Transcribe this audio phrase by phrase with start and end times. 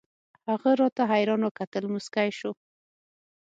[0.49, 2.51] هغه راته حيران وكتل موسكى سو.